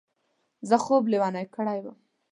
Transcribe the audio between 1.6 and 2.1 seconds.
وم.